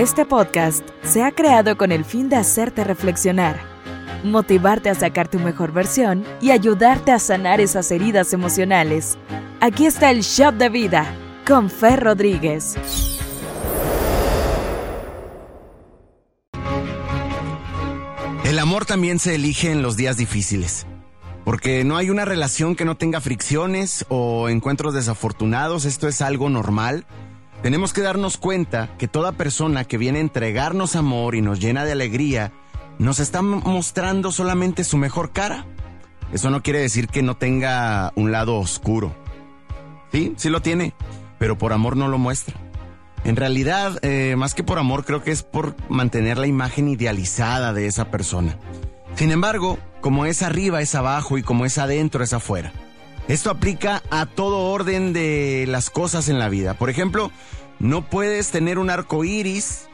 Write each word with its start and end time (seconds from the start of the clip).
Este 0.00 0.24
podcast 0.24 0.82
se 1.02 1.22
ha 1.22 1.30
creado 1.30 1.76
con 1.76 1.92
el 1.92 2.06
fin 2.06 2.30
de 2.30 2.36
hacerte 2.36 2.84
reflexionar, 2.84 3.60
motivarte 4.24 4.88
a 4.88 4.94
sacar 4.94 5.28
tu 5.28 5.38
mejor 5.38 5.72
versión 5.72 6.24
y 6.40 6.52
ayudarte 6.52 7.12
a 7.12 7.18
sanar 7.18 7.60
esas 7.60 7.90
heridas 7.90 8.32
emocionales. 8.32 9.18
Aquí 9.60 9.84
está 9.84 10.10
el 10.10 10.22
Shot 10.22 10.54
de 10.54 10.70
Vida 10.70 11.14
con 11.46 11.68
Fer 11.68 12.00
Rodríguez. 12.00 12.78
El 18.44 18.58
amor 18.58 18.86
también 18.86 19.18
se 19.18 19.34
elige 19.34 19.70
en 19.70 19.82
los 19.82 19.98
días 19.98 20.16
difíciles. 20.16 20.86
Porque 21.44 21.84
no 21.84 21.98
hay 21.98 22.08
una 22.08 22.24
relación 22.24 22.74
que 22.74 22.86
no 22.86 22.96
tenga 22.96 23.20
fricciones 23.20 24.06
o 24.08 24.48
encuentros 24.48 24.94
desafortunados, 24.94 25.84
esto 25.84 26.08
es 26.08 26.22
algo 26.22 26.48
normal. 26.48 27.04
Tenemos 27.62 27.92
que 27.92 28.00
darnos 28.00 28.38
cuenta 28.38 28.88
que 28.96 29.06
toda 29.06 29.32
persona 29.32 29.84
que 29.84 29.98
viene 29.98 30.18
a 30.18 30.22
entregarnos 30.22 30.96
amor 30.96 31.34
y 31.34 31.42
nos 31.42 31.60
llena 31.60 31.84
de 31.84 31.92
alegría, 31.92 32.52
nos 32.98 33.20
está 33.20 33.42
mostrando 33.42 34.32
solamente 34.32 34.82
su 34.82 34.96
mejor 34.96 35.32
cara. 35.32 35.66
Eso 36.32 36.48
no 36.50 36.62
quiere 36.62 36.80
decir 36.80 37.08
que 37.08 37.22
no 37.22 37.36
tenga 37.36 38.12
un 38.14 38.32
lado 38.32 38.56
oscuro. 38.56 39.14
Sí, 40.10 40.32
sí 40.36 40.48
lo 40.48 40.62
tiene, 40.62 40.94
pero 41.38 41.58
por 41.58 41.72
amor 41.74 41.96
no 41.96 42.08
lo 42.08 42.18
muestra. 42.18 42.54
En 43.24 43.36
realidad, 43.36 43.98
eh, 44.02 44.36
más 44.36 44.54
que 44.54 44.64
por 44.64 44.78
amor, 44.78 45.04
creo 45.04 45.22
que 45.22 45.30
es 45.30 45.42
por 45.42 45.76
mantener 45.90 46.38
la 46.38 46.46
imagen 46.46 46.88
idealizada 46.88 47.74
de 47.74 47.86
esa 47.86 48.10
persona. 48.10 48.56
Sin 49.16 49.32
embargo, 49.32 49.78
como 50.00 50.24
es 50.24 50.40
arriba 50.40 50.80
es 50.80 50.94
abajo 50.94 51.36
y 51.36 51.42
como 51.42 51.66
es 51.66 51.76
adentro 51.76 52.24
es 52.24 52.32
afuera. 52.32 52.72
Esto 53.28 53.50
aplica 53.50 54.02
a 54.10 54.26
todo 54.26 54.70
orden 54.70 55.12
de 55.12 55.66
las 55.68 55.90
cosas 55.90 56.28
en 56.28 56.38
la 56.38 56.48
vida. 56.48 56.74
Por 56.74 56.90
ejemplo, 56.90 57.30
no 57.78 58.08
puedes 58.08 58.50
tener 58.50 58.78
un 58.78 58.90
arco 58.90 59.24
iris 59.24 59.88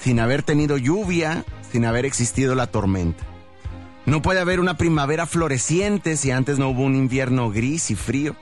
sin 0.00 0.20
haber 0.20 0.42
tenido 0.42 0.76
lluvia, 0.76 1.44
sin 1.70 1.84
haber 1.84 2.04
existido 2.04 2.54
la 2.54 2.66
tormenta. 2.66 3.24
No 4.06 4.22
puede 4.22 4.40
haber 4.40 4.60
una 4.60 4.76
primavera 4.76 5.26
floreciente 5.26 6.16
si 6.16 6.30
antes 6.30 6.58
no 6.58 6.70
hubo 6.70 6.82
un 6.82 6.96
invierno 6.96 7.50
gris 7.50 7.90
y 7.90 7.94
frío. 7.94 8.34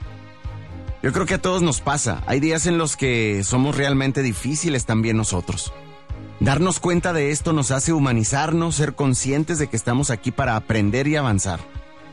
Yo 1.03 1.13
creo 1.13 1.27
que 1.27 1.35
a 1.35 1.43
todos 1.43 1.63
nos 1.63 1.81
pasa. 1.81 2.23
Hay 2.27 2.41
días 2.41 2.67
en 2.67 2.79
los 2.79 2.97
que 2.97 3.45
somos 3.45 3.77
realmente 3.77 4.23
difíciles 4.23 4.87
también 4.87 5.17
nosotros. 5.17 5.73
Darnos 6.41 6.81
cuenta 6.81 7.13
de 7.13 7.31
esto 7.31 7.53
nos 7.53 7.71
hace 7.71 7.93
humanizarnos, 7.93 8.77
ser 8.77 8.95
conscientes 8.95 9.59
de 9.59 9.67
que 9.67 9.77
estamos 9.77 10.11
aquí 10.11 10.31
para 10.31 10.57
aprender 10.57 11.07
y 11.09 11.17
avanzar. 11.17 11.61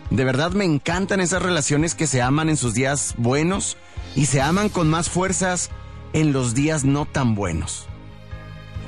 De 0.09 0.23
verdad 0.23 0.51
me 0.51 0.65
encantan 0.65 1.19
esas 1.19 1.41
relaciones 1.41 1.95
que 1.95 2.07
se 2.07 2.21
aman 2.21 2.49
en 2.49 2.57
sus 2.57 2.73
días 2.73 3.15
buenos 3.17 3.77
y 4.15 4.27
se 4.27 4.41
aman 4.41 4.69
con 4.69 4.89
más 4.89 5.09
fuerzas 5.09 5.71
en 6.13 6.31
los 6.31 6.53
días 6.53 6.85
no 6.85 7.05
tan 7.05 7.35
buenos. 7.35 7.87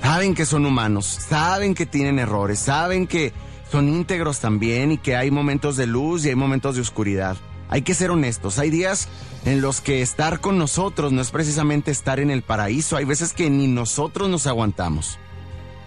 Saben 0.01 0.35
que 0.35 0.45
son 0.45 0.65
humanos, 0.65 1.05
saben 1.05 1.73
que 1.73 1.85
tienen 1.85 2.19
errores, 2.19 2.59
saben 2.59 3.07
que 3.07 3.33
son 3.69 3.89
íntegros 3.89 4.39
también 4.39 4.91
y 4.91 4.97
que 4.97 5.15
hay 5.15 5.31
momentos 5.31 5.75
de 5.75 5.87
luz 5.87 6.25
y 6.25 6.29
hay 6.29 6.35
momentos 6.35 6.75
de 6.75 6.81
oscuridad. 6.81 7.35
Hay 7.69 7.81
que 7.81 7.93
ser 7.93 8.11
honestos, 8.11 8.59
hay 8.59 8.69
días 8.69 9.09
en 9.43 9.61
los 9.61 9.81
que 9.81 10.01
estar 10.01 10.39
con 10.39 10.57
nosotros 10.57 11.11
no 11.11 11.21
es 11.21 11.31
precisamente 11.31 11.91
estar 11.91 12.19
en 12.19 12.31
el 12.31 12.41
paraíso, 12.41 12.95
hay 12.95 13.05
veces 13.05 13.33
que 13.33 13.49
ni 13.49 13.67
nosotros 13.67 14.29
nos 14.29 14.47
aguantamos. 14.47 15.19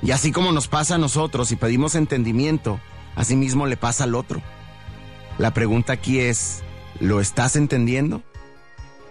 Y 0.02 0.12
así 0.12 0.32
como 0.32 0.52
nos 0.52 0.68
pasa 0.68 0.96
a 0.96 0.98
nosotros 0.98 1.52
y 1.52 1.56
pedimos 1.56 1.94
entendimiento, 1.94 2.80
así 3.16 3.36
mismo 3.36 3.66
le 3.66 3.76
pasa 3.76 4.04
al 4.04 4.14
otro. 4.14 4.42
La 5.41 5.55
pregunta 5.55 5.94
aquí 5.94 6.20
es, 6.20 6.62
¿lo 7.00 7.19
estás 7.19 7.56
entendiendo? 7.56 8.22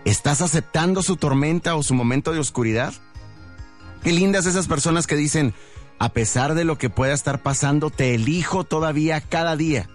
¿Estás 0.06 0.42
aceptando 0.42 1.02
su 1.02 1.16
tormenta 1.16 1.76
o 1.76 1.82
su 1.82 1.96
momento 1.96 2.32
de 2.32 2.38
oscuridad? 2.38 2.94
Qué 4.04 4.12
lindas 4.12 4.46
esas 4.46 4.68
personas 4.68 5.08
que 5.08 5.16
dicen, 5.16 5.56
a 5.98 6.10
pesar 6.10 6.54
de 6.54 6.66
lo 6.66 6.78
que 6.78 6.92
pueda 6.92 7.16
estar 7.16 7.42
pasando, 7.42 7.90
te 7.90 8.14
elijo 8.14 8.64
todavía 8.64 9.22
cada 9.22 9.56
día, 9.56 9.90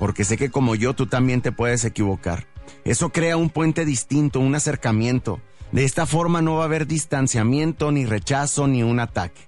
porque 0.00 0.24
sé 0.24 0.36
que 0.36 0.50
como 0.50 0.74
yo 0.74 0.94
tú 0.94 1.06
también 1.06 1.40
te 1.40 1.52
puedes 1.52 1.84
equivocar. 1.84 2.48
Eso 2.84 3.10
crea 3.10 3.36
un 3.36 3.48
puente 3.48 3.84
distinto, 3.84 4.40
un 4.40 4.56
acercamiento. 4.56 5.40
De 5.70 5.84
esta 5.84 6.04
forma 6.04 6.42
no 6.42 6.56
va 6.56 6.62
a 6.62 6.66
haber 6.66 6.88
distanciamiento, 6.88 7.92
ni 7.92 8.06
rechazo, 8.06 8.66
ni 8.66 8.82
un 8.82 8.98
ataque. 8.98 9.42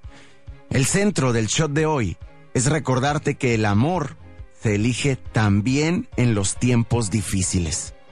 El 0.70 0.86
centro 0.86 1.32
del 1.32 1.48
shot 1.48 1.72
de 1.72 1.86
hoy 1.86 2.16
es 2.54 2.66
recordarte 2.66 3.34
que 3.34 3.56
el 3.56 3.64
amor 3.64 4.21
se 4.62 4.76
elige 4.76 5.16
también 5.16 6.08
en 6.16 6.34
los 6.34 6.56
tiempos 6.56 7.10
difíciles. 7.10 7.94